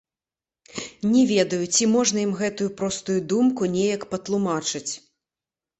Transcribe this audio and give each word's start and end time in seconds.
Не 1.11 1.21
ведаю, 1.33 1.61
ці 1.77 1.83
можна 1.95 2.23
ім 2.27 2.33
гэтую 2.41 2.69
простую 2.81 3.19
думку 3.35 3.73
неяк 3.79 4.01
патлумачыць. 4.17 4.89